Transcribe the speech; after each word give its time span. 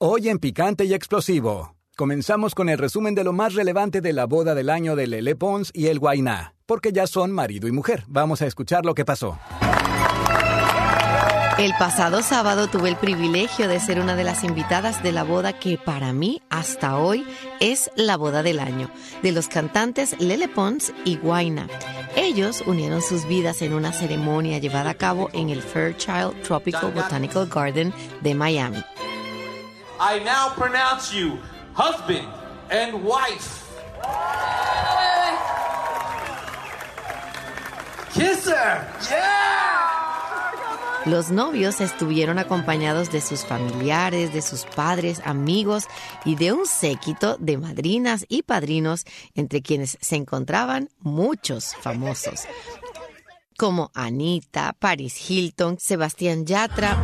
Hoy 0.00 0.28
en 0.28 0.38
Picante 0.38 0.84
y 0.84 0.94
Explosivo. 0.94 1.74
Comenzamos 1.96 2.54
con 2.54 2.68
el 2.68 2.78
resumen 2.78 3.16
de 3.16 3.24
lo 3.24 3.32
más 3.32 3.54
relevante 3.54 4.00
de 4.00 4.12
la 4.12 4.26
boda 4.26 4.54
del 4.54 4.70
año 4.70 4.94
de 4.94 5.08
Lele 5.08 5.34
Pons 5.34 5.72
y 5.74 5.88
el 5.88 5.98
Guainá, 5.98 6.54
porque 6.66 6.92
ya 6.92 7.08
son 7.08 7.32
marido 7.32 7.66
y 7.66 7.72
mujer. 7.72 8.04
Vamos 8.06 8.40
a 8.40 8.46
escuchar 8.46 8.84
lo 8.84 8.94
que 8.94 9.04
pasó. 9.04 9.40
El 11.58 11.72
pasado 11.80 12.22
sábado 12.22 12.68
tuve 12.68 12.90
el 12.90 12.94
privilegio 12.94 13.66
de 13.66 13.80
ser 13.80 13.98
una 13.98 14.14
de 14.14 14.22
las 14.22 14.44
invitadas 14.44 15.02
de 15.02 15.10
la 15.10 15.24
boda 15.24 15.58
que 15.58 15.78
para 15.78 16.12
mí 16.12 16.42
hasta 16.48 16.96
hoy 16.96 17.26
es 17.58 17.90
la 17.96 18.16
boda 18.16 18.44
del 18.44 18.60
año, 18.60 18.92
de 19.24 19.32
los 19.32 19.48
cantantes 19.48 20.14
Lele 20.20 20.46
Pons 20.46 20.92
y 21.04 21.16
Guaina. 21.16 21.66
Ellos 22.14 22.62
unieron 22.68 23.02
sus 23.02 23.26
vidas 23.26 23.62
en 23.62 23.74
una 23.74 23.92
ceremonia 23.92 24.58
llevada 24.58 24.90
a 24.90 24.94
cabo 24.94 25.28
en 25.32 25.50
el 25.50 25.60
Fairchild 25.60 26.40
Tropical 26.42 26.92
Botanical 26.92 27.48
Garden 27.48 27.92
de 28.20 28.36
Miami. 28.36 28.84
I 30.00 30.20
now 30.20 30.50
pronounce 30.50 31.12
you 31.12 31.38
husband 31.74 32.28
and 32.70 33.02
wife. 33.02 33.64
Kiss 38.12 38.46
her. 38.46 38.86
Los 41.04 41.30
novios 41.30 41.80
estuvieron 41.80 42.38
acompañados 42.38 43.10
de 43.10 43.20
sus 43.20 43.44
familiares, 43.44 44.32
de 44.32 44.42
sus 44.42 44.66
padres, 44.66 45.20
amigos 45.24 45.88
y 46.24 46.36
de 46.36 46.52
un 46.52 46.66
séquito 46.66 47.36
de 47.38 47.56
madrinas 47.56 48.24
y 48.28 48.42
padrinos, 48.42 49.04
entre 49.34 49.62
quienes 49.62 49.96
se 50.00 50.16
encontraban 50.16 50.90
muchos 51.00 51.74
famosos, 51.80 52.44
como 53.56 53.90
Anita, 53.94 54.76
Paris 54.78 55.30
Hilton, 55.30 55.78
Sebastián 55.80 56.44
Yatra. 56.44 56.98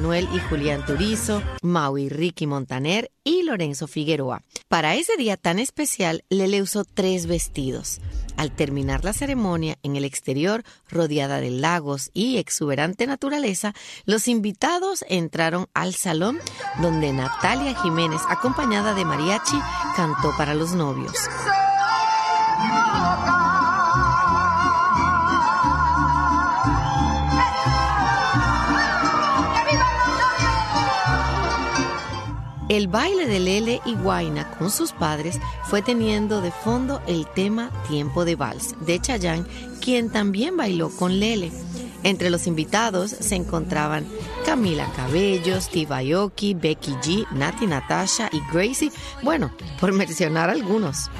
Manuel 0.00 0.30
y 0.32 0.38
Julián 0.38 0.82
Turizo, 0.86 1.42
Mau 1.60 1.94
Ricky 1.94 2.46
Montaner 2.46 3.10
y 3.22 3.42
Lorenzo 3.42 3.86
Figueroa. 3.86 4.40
Para 4.66 4.94
ese 4.94 5.18
día 5.18 5.36
tan 5.36 5.58
especial, 5.58 6.24
Lele 6.30 6.62
usó 6.62 6.84
tres 6.84 7.26
vestidos. 7.26 8.00
Al 8.38 8.50
terminar 8.50 9.04
la 9.04 9.12
ceremonia 9.12 9.76
en 9.82 9.96
el 9.96 10.06
exterior, 10.06 10.64
rodeada 10.88 11.38
de 11.38 11.50
lagos 11.50 12.08
y 12.14 12.38
exuberante 12.38 13.06
naturaleza, 13.06 13.74
los 14.06 14.26
invitados 14.26 15.04
entraron 15.06 15.66
al 15.74 15.94
salón 15.94 16.38
donde 16.80 17.12
Natalia 17.12 17.74
Jiménez, 17.82 18.22
acompañada 18.26 18.94
de 18.94 19.04
mariachi, 19.04 19.58
cantó 19.96 20.34
para 20.38 20.54
los 20.54 20.72
novios. 20.72 21.12
El 32.70 32.86
baile 32.86 33.26
de 33.26 33.40
Lele 33.40 33.80
y 33.84 33.96
Guaina 33.96 34.48
con 34.52 34.70
sus 34.70 34.92
padres 34.92 35.40
fue 35.64 35.82
teniendo 35.82 36.40
de 36.40 36.52
fondo 36.52 37.02
el 37.08 37.26
tema 37.26 37.68
Tiempo 37.88 38.24
de 38.24 38.36
Vals 38.36 38.76
de 38.86 39.00
Chayanne, 39.00 39.44
quien 39.80 40.08
también 40.08 40.56
bailó 40.56 40.88
con 40.88 41.18
Lele. 41.18 41.50
Entre 42.04 42.30
los 42.30 42.46
invitados 42.46 43.10
se 43.10 43.34
encontraban 43.34 44.06
Camila 44.46 44.86
Cabello, 44.94 45.60
Steve 45.60 46.14
Aoki, 46.14 46.54
Becky 46.54 46.92
G, 47.02 47.26
Nati 47.32 47.66
Natasha 47.66 48.30
y 48.30 48.40
Gracie, 48.52 48.92
bueno, 49.24 49.50
por 49.80 49.92
mencionar 49.92 50.48
algunos. 50.48 51.10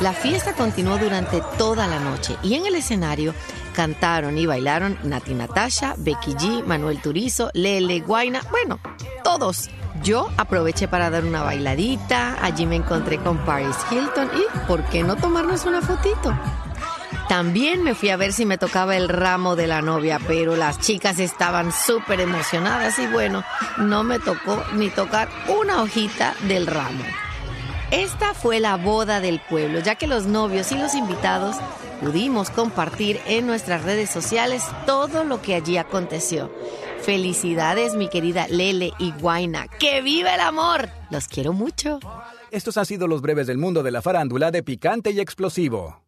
La 0.00 0.12
fiesta 0.12 0.52
continuó 0.52 0.96
durante 0.96 1.42
toda 1.58 1.88
la 1.88 1.98
noche 1.98 2.36
y 2.44 2.54
en 2.54 2.66
el 2.66 2.76
escenario 2.76 3.34
cantaron 3.74 4.38
y 4.38 4.46
bailaron 4.46 4.96
Nati 5.02 5.34
Natasha, 5.34 5.96
Becky 5.98 6.34
G, 6.34 6.64
Manuel 6.64 7.02
Turizo, 7.02 7.50
Lele, 7.52 7.98
Guaina, 7.98 8.42
bueno, 8.52 8.78
Yo 10.02 10.30
aproveché 10.36 10.88
para 10.88 11.10
dar 11.10 11.24
una 11.24 11.42
bailadita, 11.42 12.36
allí 12.42 12.64
me 12.64 12.76
encontré 12.76 13.18
con 13.18 13.38
Paris 13.44 13.76
Hilton 13.90 14.30
y 14.34 14.66
¿por 14.66 14.82
qué 14.84 15.02
no 15.02 15.16
tomarnos 15.16 15.64
una 15.66 15.82
fotito? 15.82 16.34
También 17.28 17.82
me 17.82 17.94
fui 17.94 18.10
a 18.10 18.16
ver 18.16 18.32
si 18.32 18.46
me 18.46 18.56
tocaba 18.56 18.96
el 18.96 19.08
ramo 19.08 19.56
de 19.56 19.66
la 19.66 19.82
novia, 19.82 20.18
pero 20.26 20.56
las 20.56 20.78
chicas 20.78 21.18
estaban 21.18 21.72
súper 21.72 22.20
emocionadas 22.20 22.98
y 22.98 23.06
bueno, 23.08 23.44
no 23.78 24.04
me 24.04 24.18
tocó 24.20 24.62
ni 24.74 24.90
tocar 24.90 25.28
una 25.48 25.82
hojita 25.82 26.34
del 26.46 26.66
ramo. 26.66 27.04
Esta 27.92 28.34
fue 28.34 28.58
la 28.58 28.76
boda 28.76 29.20
del 29.20 29.40
pueblo, 29.40 29.78
ya 29.78 29.94
que 29.94 30.08
los 30.08 30.26
novios 30.26 30.72
y 30.72 30.76
los 30.76 30.94
invitados 30.94 31.56
pudimos 32.00 32.50
compartir 32.50 33.20
en 33.26 33.46
nuestras 33.46 33.84
redes 33.84 34.10
sociales 34.10 34.64
todo 34.86 35.22
lo 35.22 35.40
que 35.40 35.54
allí 35.54 35.76
aconteció. 35.76 36.50
Felicidades, 37.00 37.94
mi 37.94 38.08
querida 38.08 38.48
Lele 38.48 38.92
y 38.98 39.12
Guaina. 39.12 39.68
¡Que 39.68 40.02
viva 40.02 40.34
el 40.34 40.40
amor! 40.40 40.88
Los 41.10 41.28
quiero 41.28 41.52
mucho. 41.52 42.00
Estos 42.50 42.76
han 42.76 42.86
sido 42.86 43.06
los 43.06 43.22
breves 43.22 43.46
del 43.46 43.58
mundo 43.58 43.84
de 43.84 43.92
la 43.92 44.02
farándula 44.02 44.50
de 44.50 44.64
Picante 44.64 45.12
y 45.12 45.20
Explosivo. 45.20 46.02